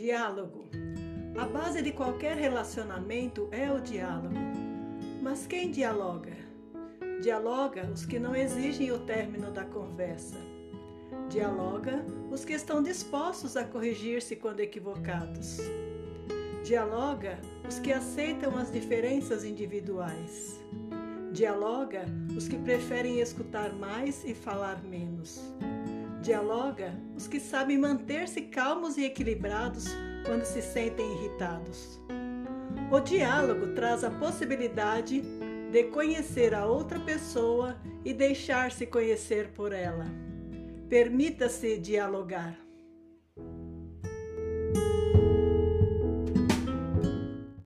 [0.00, 0.64] Diálogo.
[1.36, 4.34] A base de qualquer relacionamento é o diálogo.
[5.20, 6.32] Mas quem dialoga?
[7.20, 10.38] Dialoga os que não exigem o término da conversa.
[11.28, 15.58] Dialoga os que estão dispostos a corrigir-se quando equivocados.
[16.64, 17.38] Dialoga
[17.68, 20.58] os que aceitam as diferenças individuais.
[21.30, 25.42] Dialoga os que preferem escutar mais e falar menos.
[26.22, 29.86] Dialoga os que sabem manter-se calmos e equilibrados
[30.26, 31.98] quando se sentem irritados.
[32.90, 35.22] O diálogo traz a possibilidade
[35.70, 40.06] de conhecer a outra pessoa e deixar-se conhecer por ela.
[40.88, 42.58] Permita-se dialogar.